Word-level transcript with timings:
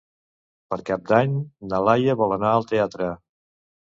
Per 0.73 0.77
Cap 0.87 1.03
d'Any 1.11 1.37
na 1.73 1.81
Laia 1.91 2.17
vol 2.23 2.35
anar 2.39 2.55
al 2.55 2.67
teatre. 2.73 3.11